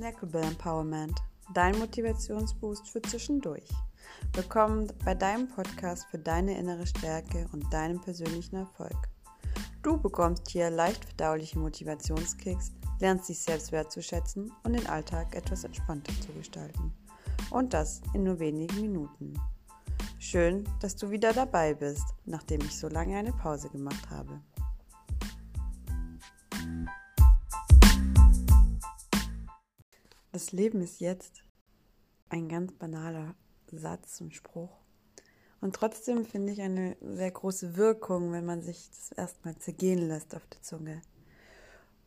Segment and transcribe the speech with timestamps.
[0.00, 1.20] Snackable Empowerment,
[1.52, 3.68] dein Motivationsboost für zwischendurch.
[4.32, 8.96] Willkommen bei deinem Podcast für deine innere Stärke und deinen persönlichen Erfolg.
[9.82, 16.14] Du bekommst hier leicht verdauliche Motivationskicks, lernst dich selbst wertzuschätzen und den Alltag etwas entspannter
[16.22, 16.94] zu gestalten.
[17.50, 19.38] Und das in nur wenigen Minuten.
[20.18, 24.40] Schön, dass du wieder dabei bist, nachdem ich so lange eine Pause gemacht habe.
[30.32, 31.42] Das Leben ist jetzt
[32.28, 33.34] ein ganz banaler
[33.72, 34.70] Satz und Spruch.
[35.60, 40.36] Und trotzdem finde ich eine sehr große Wirkung, wenn man sich das erstmal zergehen lässt
[40.36, 41.02] auf der Zunge.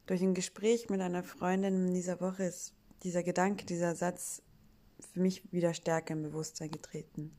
[0.05, 2.73] Durch ein Gespräch mit einer Freundin in dieser Woche ist
[3.03, 4.41] dieser Gedanke, dieser Satz
[5.11, 7.35] für mich wieder stärker im Bewusstsein getreten.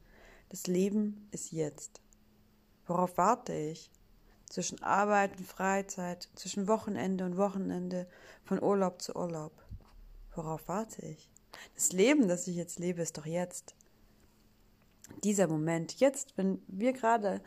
[0.51, 2.03] Das Leben ist jetzt.
[2.87, 3.91] Worauf warte ich?
[4.51, 8.07] Zwischen Arbeit und Freizeit, zwischen Wochenende und Wochenende,
[8.45, 9.64] von Urlaub zu Urlaub.
[10.35, 11.31] Worauf warte ich?
[11.75, 13.75] Das Leben, das ich jetzt lebe, ist doch jetzt.
[15.23, 17.43] Dieser Moment, jetzt, wenn wir gerade,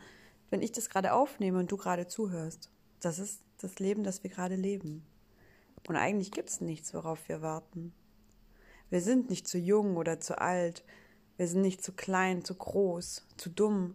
[0.50, 4.30] wenn ich das gerade aufnehme und du gerade zuhörst, das ist das Leben, das wir
[4.30, 5.04] gerade leben.
[5.86, 7.92] Und eigentlich gibt es nichts, worauf wir warten.
[8.90, 10.84] Wir sind nicht zu jung oder zu alt.
[11.36, 13.94] Wir sind nicht zu klein, zu groß, zu dumm.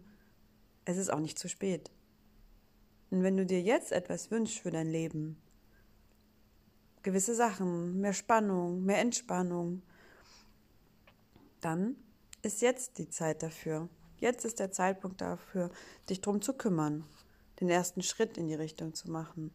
[0.84, 1.90] Es ist auch nicht zu spät.
[3.10, 5.36] Und wenn du dir jetzt etwas wünschst für dein Leben,
[7.04, 9.82] gewisse Sachen, mehr Spannung, mehr Entspannung,
[11.60, 11.96] dann
[12.42, 13.88] ist jetzt die Zeit dafür.
[14.16, 15.70] Jetzt ist der Zeitpunkt dafür,
[16.08, 17.04] dich drum zu kümmern,
[17.60, 19.52] den ersten Schritt in die Richtung zu machen.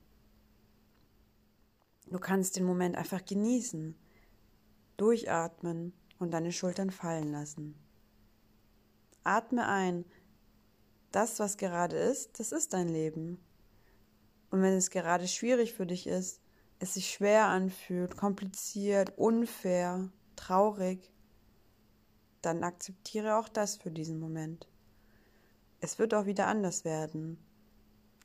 [2.05, 3.95] Du kannst den Moment einfach genießen,
[4.97, 7.75] durchatmen und deine Schultern fallen lassen.
[9.23, 10.05] Atme ein.
[11.11, 13.39] Das, was gerade ist, das ist dein Leben.
[14.51, 16.41] Und wenn es gerade schwierig für dich ist,
[16.79, 21.11] es sich schwer anfühlt, kompliziert, unfair, traurig,
[22.41, 24.67] dann akzeptiere auch das für diesen Moment.
[25.81, 27.37] Es wird auch wieder anders werden.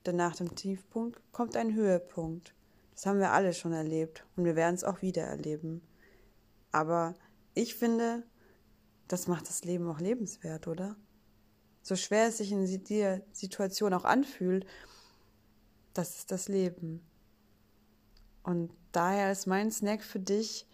[0.06, 2.54] Denn nach dem Tiefpunkt kommt ein Höhepunkt.
[2.94, 5.82] Das haben wir alle schon erlebt und wir werden es auch wieder erleben.
[6.70, 7.14] Aber
[7.54, 8.22] ich finde,
[9.09, 10.97] das macht das Leben auch lebenswert, oder?
[11.82, 14.66] So schwer es sich in der Situation auch anfühlt,
[15.93, 17.04] das ist das Leben.
[18.44, 20.66] Und daher ist mein Snack für dich,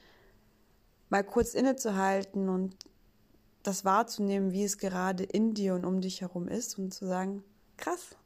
[1.08, 2.76] mal kurz innezuhalten und
[3.62, 7.42] das wahrzunehmen, wie es gerade in dir und um dich herum ist und zu sagen,
[7.76, 8.16] krass,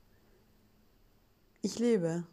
[1.62, 2.26] ich lebe.